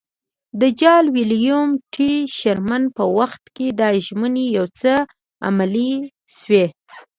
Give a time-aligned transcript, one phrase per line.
[0.59, 4.93] د جال ویلیم ټي شرمن په وخت کې دا ژمنې یو څه
[5.47, 5.91] عملي
[6.37, 6.65] شوې.